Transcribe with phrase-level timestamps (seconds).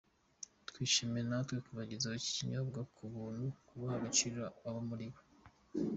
[0.69, 3.47] Twishimiye natwe kubagezaho iki kinyobwa ku bantu
[3.79, 5.19] baha agaciro abo baribo.